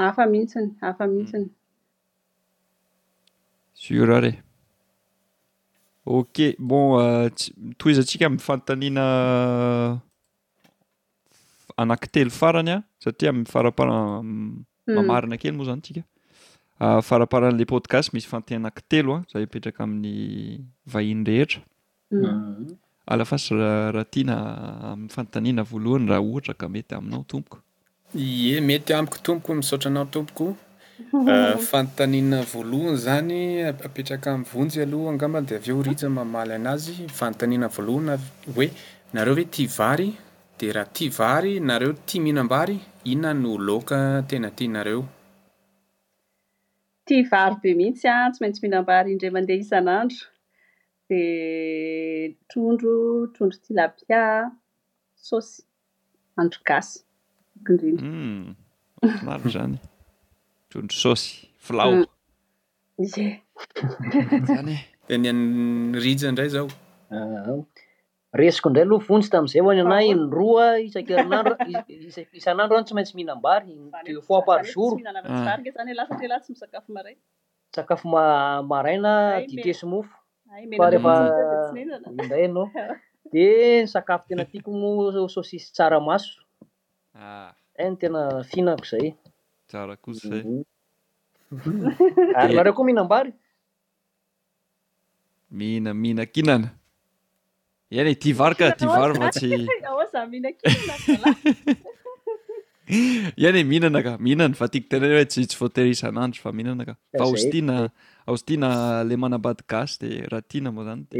[0.10, 1.48] afa mihitsiny afa mihitsiny
[4.10, 4.32] rre
[6.20, 9.06] ok bon euh, toizantsika mfanotanina
[11.78, 14.66] anaki telo farany a satria m faraparaa hmm.
[14.98, 16.02] mamarina kely moa zany tsika
[16.84, 20.14] ah, faraparan'la podcast misy fantaanak telo a zay apetraka amin'ny
[20.94, 21.62] vahiny rehetra
[22.12, 22.24] hmm.
[22.26, 22.78] hmm.
[23.14, 24.38] alafasyrahatiana
[24.94, 27.58] amny fanotanina voalohany raha ohatra ka mety aminao tompoko
[28.28, 30.42] e mety amiko topoko msotranao tomok
[31.32, 33.40] ah, fanotanina voalohany zany
[33.88, 38.18] apetraka myvonjy alohangamba de aveo rija mamaly a'azy fantanina voalohana
[38.56, 38.68] hoe
[39.14, 40.10] nareo oe tivary
[40.60, 42.78] dea raha ti vary nareo tia mihinambary
[43.12, 43.98] inona no loka
[44.30, 45.02] tena tinareo
[47.06, 50.20] tia vary be mihitsy a ah, tsy maintsy mihinambary indra mandeha isan'andro
[51.08, 51.22] di
[52.50, 52.94] trondro
[53.34, 54.22] trondro tilabia
[55.28, 55.54] saosy
[56.42, 56.94] andro gasy
[57.72, 58.46] nrindra hmm,
[59.28, 59.76] mar zany
[60.70, 61.30] trondro saosy
[61.66, 61.92] flao
[63.04, 64.74] iz hmm.
[65.14, 66.68] e deny any rija ndray zao
[67.16, 67.54] ah,
[68.34, 73.72] resiko indray aloha vontsy tami'izay vony ana inroaa isankrinandroisanandro ano tsy maintsy mihinambary
[74.06, 75.00] deux fois parjour
[77.76, 78.10] sakafo
[78.68, 79.14] maraina
[79.48, 80.12] dite smofo
[80.80, 81.14] fa rehfa
[82.12, 82.68] indray anao
[83.32, 84.90] di ny sakafo tena tiako mo
[85.28, 86.42] saossy tsara maso
[87.80, 88.20] e no tena
[88.50, 89.10] finako izay
[89.70, 90.68] tsara koayary
[91.52, 92.52] mhm.
[92.56, 93.32] nareo koa mihinambary
[95.58, 96.77] miina mihina kinana
[97.92, 99.52] iany e ti vary ka ti vary fa tsy
[103.44, 106.94] ianye mihinana ka mihinana fa tiako tena o ts tsy foter isan'andro fa mihinana ka
[107.16, 107.76] fa aozotiana
[108.28, 108.68] aoz tiana
[109.10, 111.14] la manam-bady gasy de ratiana moa zany d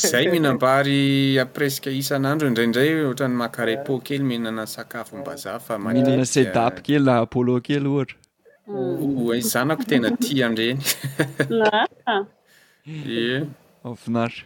[0.00, 1.02] zay mihinambary
[1.58, 8.16] presque isan'andro indraindray ohatra'ny makareipo kely mihinanasakafo mbazafamihinana sedapy kely n apolo kely ohatra
[9.52, 10.80] zanako tena ti adreny
[12.88, 14.42] eanfinarita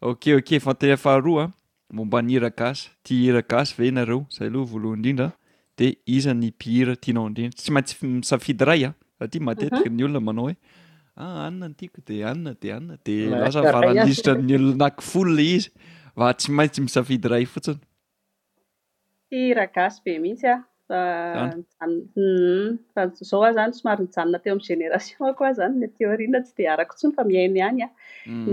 [0.00, 1.50] oka oke fatenyfaharoa a ah.
[1.92, 5.32] momba nyhiragasy tia hira-gasy ve anareo zay aloha voalohan indrindraa
[5.78, 8.94] de iza ny pihira tianao indrindra tsy maintsy misafidy ray a ah.
[9.18, 9.96] satya matetika mhm.
[9.96, 14.54] ny olona manao hoe a ah, anina no tiako de anina de anina de lasafaraisitrany
[14.58, 15.70] olona naki folo lay izy
[16.18, 17.80] fa tsy maintsy misafidyray fotsiny
[19.30, 20.60] tiahiragasy be mihitsy ah
[20.90, 23.04] fazao hmm, a
[23.50, 27.60] izany somaro nyjanona teo amn'ny generationkoa izany la teorina tsy de arako tsony fa miaina
[27.68, 27.88] any a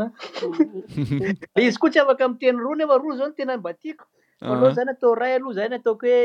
[1.55, 4.03] enaizy koa tsy afaka m teny loany efaro zaono tenambatiako
[4.42, 4.94] lhzany ah.
[4.96, 6.22] atao ray aloha zany ataoko hoe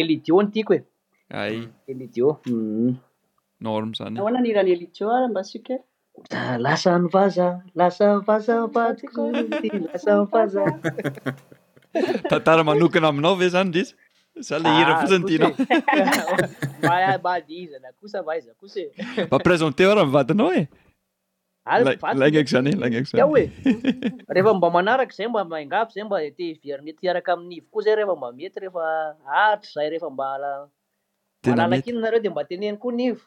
[0.00, 2.96] elidiony tiako eayliio mm.
[3.66, 5.52] norm zanyhona nraneliio armba s
[6.64, 7.48] lasa nivaza
[7.78, 10.62] lasamivazaaiklasaiaza
[12.30, 13.94] tantara manokana aminao ve zany ndriza
[14.46, 18.86] za le hira ah, fosa nydinambadizadakosa mba izakosa e
[19.26, 20.62] mba presente oraha mivadinao e
[21.64, 23.44] alanako zany e lagnakozaoe
[24.34, 28.28] rehefa mba manaraky zay mba maingafo zay mba te hiverinetiaraka amin'nivo koa zay rehefa mba
[28.40, 28.84] mety rehefa
[29.44, 33.24] artra zay rehefa mba aalalak iny nareo de mba teneny koa nivo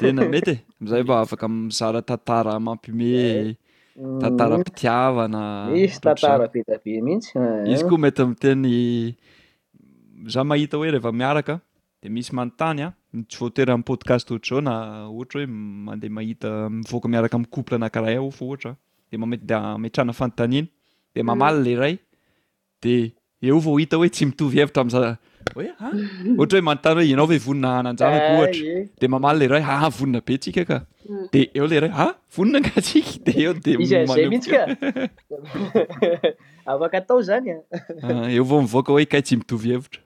[0.00, 0.58] tena mety e.
[0.80, 3.54] amzay fa afaka mizara tantara mampiome eh.
[4.22, 5.42] tantara pitiavana
[5.74, 7.60] eh.
[7.72, 8.72] izy koa mety mteny
[10.34, 11.60] za mahita hoe rehefa miaraka
[12.02, 12.94] de misy manontany a ah,
[13.28, 14.74] tsy voatoera amy podcast oatr'zao na
[15.08, 15.50] ohatra hoe
[15.90, 18.72] mandeha mahita mivoaka miaraka mykouple nakiraha fa ohatra
[19.10, 20.68] de med metrana fanontanina
[21.14, 21.80] de mamaly mm.
[21.80, 21.94] la ray
[22.82, 23.12] de
[23.42, 25.12] eo vao hita hoe tsy mitovy hevitra amzaa
[25.54, 25.76] oea
[26.38, 28.88] ohatra hoe manontany hoe inao ve vonina ananjaraka eh, ohatra eh.
[29.00, 30.76] de mamaly la ray a vonina be ntsika ka
[31.06, 31.28] hmm.
[31.32, 34.06] de eo le ray a vonina natsika de eo dei
[36.72, 37.58] afaka atao zany a
[38.06, 40.00] ah, eo vao mivoaka hoe kay tsy mitovyhevitraoka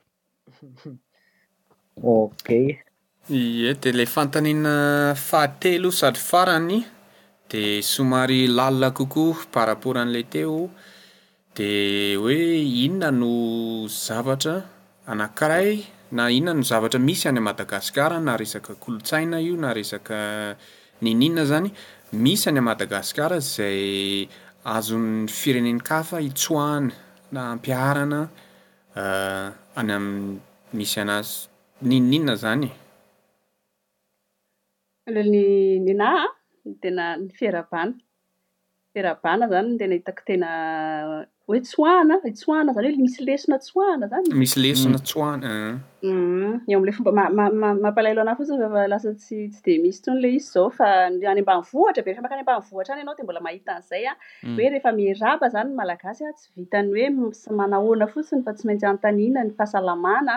[3.31, 4.75] ie de le fantanina
[5.29, 6.77] fahatelo sady farany
[7.51, 10.71] de somary lalina kokoa par rapport an'la teo
[11.57, 12.37] de hoe
[12.85, 13.29] inona no
[13.89, 14.57] zavatra
[15.09, 15.81] anankiray
[16.13, 20.55] na inona no zavatra misy any a madagasikara na resaka kolotsaina io na resaka
[21.03, 21.71] nininna zany
[22.13, 24.29] misy any a madagasikara zay
[24.65, 26.93] azonny firenenikafa hitsoana
[27.33, 28.21] na ampiarana
[29.03, 29.47] eh,
[29.81, 30.39] any ami
[30.79, 31.35] misy anazy
[31.91, 32.69] ninninna zany
[35.21, 35.45] lny
[35.89, 36.25] ninaa
[36.71, 37.97] ntena ny fiarabana
[38.93, 40.51] firabana zany ntena hitako tena
[41.49, 44.99] hoetahataha zany hoe misy lesona tahaa zanyiseo
[45.37, 45.45] mm.
[45.45, 45.79] eh.
[46.03, 52.95] mm, amlebaampalailo aahfotsiny asatsy de isytony le izy zaofaany ambanvohatra be ref ak any ambanohtra
[52.95, 54.49] ay anao dmbola mahitanzayaoe ah.
[54.49, 54.57] mm.
[54.59, 57.07] rehefamieraba zanyalaasya ah, tsy vitany hoe
[57.61, 60.35] maahona fotsiny fa tsy maitsy antainany fahasalaaany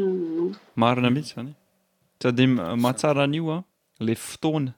[0.00, 0.50] mhm.
[0.82, 1.56] marina mihitsy zany e.
[2.22, 3.62] sady mahatsara an'io a ah,
[4.04, 4.74] le fotoana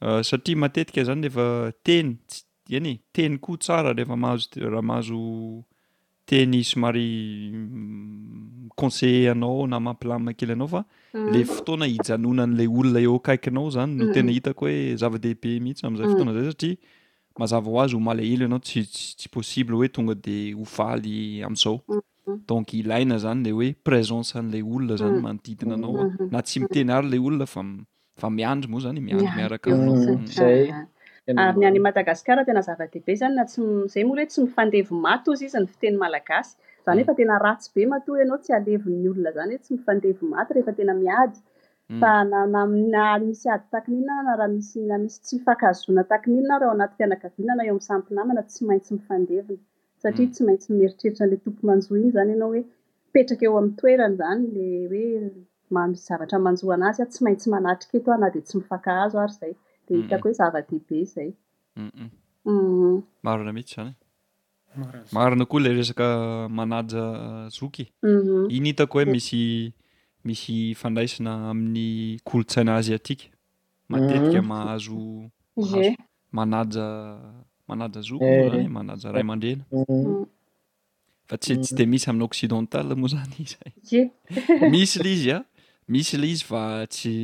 [0.00, 1.46] ah, satria matetika zany rehefa
[1.86, 2.36] teny s
[2.76, 5.18] eny e teny koa tsara rehefa mahazo raha mahazo
[6.28, 7.08] teny somary
[8.78, 11.28] konseile anao na mampilam makely ianao fa mm.
[11.32, 16.10] le fotoana hijanona n'lay olona eo akaikinao zany no tena hitako hoe zava-dehibe mihitsy am'izay
[16.10, 16.38] fotoana mm.
[16.42, 16.76] zay satria
[17.38, 22.00] mazava ho azy ho malehelo ianao tsytsy possible hoe tonga de hovaly am'izao mm.
[22.50, 25.94] donk ilaina izany lay hoe presence n'ilay olona zany manodidina anao
[26.34, 27.44] na tsy miteny ary ilay olona
[28.18, 30.20] afa miandry moa izany miarmiaraka vr
[31.58, 35.60] ny any madagasikara tena zava-dehibe izany na tsyizay mola hoe tsy mifandevo maty ozy iza
[35.62, 36.50] ny fiteny malagasy
[36.82, 37.04] izany hmm.
[37.06, 40.72] efa tena ratsy be matohy ianao tsy alevinny olona izany hoe tsy mifandevo maty rehefa
[40.78, 41.38] tena miady
[41.90, 42.00] hmm.
[42.00, 47.62] fa nanana misy ady takinynna na rahamisa misy tsy ifankazona takinyina na rao anaty fianakavianana
[47.62, 49.60] eo amin'nysampynamana tsy maintsy mifandevina
[50.04, 50.32] satria mm.
[50.32, 52.62] tsy maintsy mieritreritra nilay tompo manjoa iny izany ianao hoe
[53.06, 55.30] mipetraka eo ami'ny toerany izany la hoe
[55.74, 59.16] m zavatra manjoa anazy a ah, tsy maintsy manatrika eto ah, na de tsy mifankahazo
[59.24, 59.52] ary zay
[59.86, 61.32] di hitako hoe zava-dehibe zayu
[61.84, 62.96] mm-hmm.
[63.26, 63.92] marina mihitsy izany
[65.16, 66.06] marina koa ilay resaka
[66.58, 67.02] manaja
[67.58, 68.42] zoky mm-hmm.
[68.56, 69.42] iny hitako hoe misy
[70.26, 71.86] misy fandraisina amin'ny
[72.28, 73.26] kolontsaina aziatika
[73.92, 74.52] matetika mm-hmm.
[74.52, 75.92] mahazoa
[76.36, 76.86] manaja
[77.68, 80.28] manaja zoko eh, manaja ray amandrena mm.
[81.26, 81.78] fa tsytsy mm.
[81.78, 83.46] de misy amin'ny occidental moa zanyay
[84.72, 85.44] misy la izy an ah.
[85.92, 86.62] misy la izy fa
[86.92, 87.14] tsy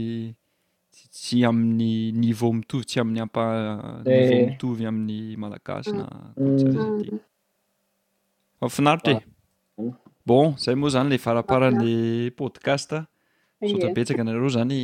[1.12, 4.88] tsy amin'ny nivea mitovy tsy amin'ny ampa-nivemitovy eh.
[4.90, 6.04] amin'ny malagasy na
[8.60, 9.20] fafinaritra mm.
[9.20, 9.24] e ah.
[10.26, 11.96] bon zay moa zany la faraparan'la
[12.40, 13.66] podcast a ah.
[13.70, 14.80] sotapetsaka nareo zany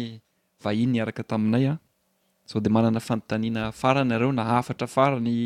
[0.63, 1.75] vahiny ny araka taminay a
[2.49, 5.36] zao de manana fanontaniana faranareo na afatra farany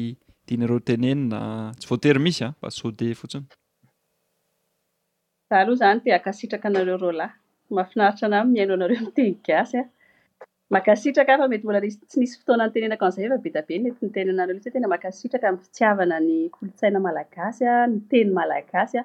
[0.47, 1.39] dianareo tenenina
[1.79, 7.31] tsy voatery misy a ah, mba sode fotsinyaohaiany akaitraka areo o ay
[7.77, 11.49] mahafinarita ana nyaino anareo ntenygasyaaitkaf ah.
[11.53, 11.81] metymba
[12.11, 13.75] tsy misy fotoana ntenenak nizay fa be tabe
[14.15, 19.05] teaote makaitraka miny fitsiavana ny kolontsaina malagasyany ah, teny malaasy a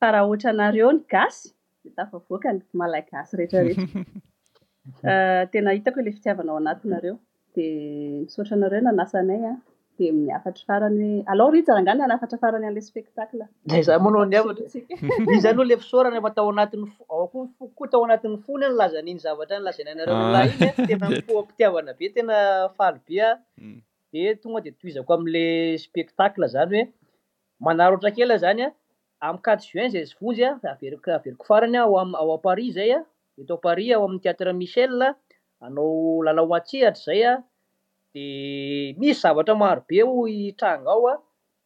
[0.00, 1.44] fa raha ota nareo ny gasy
[2.08, 3.04] tvokny alaay
[5.14, 7.16] Ah, tena hitako ilay fitiavanao anatinareo
[7.56, 7.66] di
[8.22, 9.58] misaotra anareo nanasanay an
[9.98, 12.80] dia miafatra faranyaloriaaganatrarayl
[13.82, 14.20] zay manao
[14.88, 15.22] aiy zany
[15.60, 16.48] o la iaorafataoanyao tao
[18.04, 20.44] anatin'nyfony a nylazanainy zavatra nlazanareol ah.
[20.48, 22.34] iyteopitiavana be tena
[22.78, 23.28] faly bea
[23.60, 23.78] hmm.
[24.20, 26.84] e tonga di toizako amin'lay spektacle izany hoe
[27.66, 28.70] manaro ohatra kela zany an
[29.26, 32.98] aminnkat juinzayzy vonzy a ae-averiko farany aay
[33.38, 35.08] etaopari aho amin'y teatre michela
[35.64, 35.94] anao
[36.26, 37.32] lala hoatsihatra zay a
[38.14, 38.24] de
[38.98, 40.14] misy zavatra maro be o
[40.46, 41.14] itranga ao a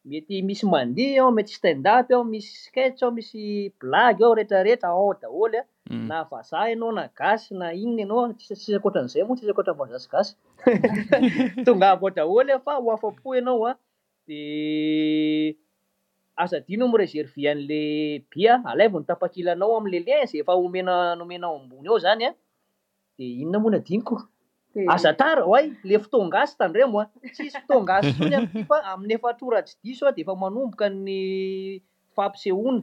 [0.09, 3.39] mety misy mania ao mety standup ao misy sketch ao misy
[3.79, 6.07] blagy ao rehetrarehetra aao daholy a mm.
[6.09, 10.31] na avazah ianao na gasy na inona ianao ttsisakoatran'izay moa tsisaoatra zas gasy
[11.65, 13.75] tonga av ao daholya fa ho afa-po ianao an
[14.27, 14.31] d
[16.35, 17.83] aza dino o moreservian'la
[18.31, 22.35] bia alavo nytapakilanao amn'lay linsy efa omena nomenao abony eo zany a ah.
[23.17, 24.15] di inona mony adiniko
[24.95, 25.59] azatara oa
[25.89, 27.61] la fitongasy tandremoatssy ah.
[27.61, 28.93] fitogasyfa ah.
[28.93, 31.09] amin'y efatoratsy diso a defa manomboka ny
[32.15, 32.81] fampisehona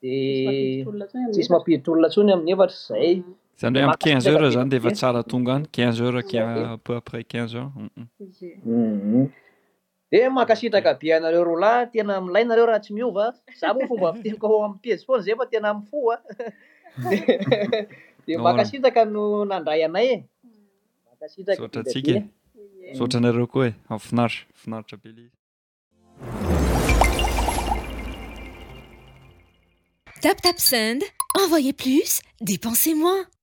[0.00, 3.12] dtssy mampiditr olona tsony amin'ny efatry zay
[3.60, 6.20] zany he quinze heure zany deefa tsara tonga any quinze heure
[6.74, 7.68] apeu après quinze heur
[10.10, 13.24] de mahakasitraka beanareo roa lahy tena amilaynareo raha tsy miova
[13.60, 16.14] za mo fomba fiteniko o amypiezy foany izay fa tena am' foa
[18.26, 20.08] de mahakasitraka no nandray anay
[21.24, 22.24] esotratsika e.
[22.90, 22.94] e.
[22.98, 25.34] saotra nareo koa e am'finaritra finaritra belezy
[30.22, 31.00] daptap sand
[31.40, 32.10] envoye plus
[32.48, 33.37] depensez moi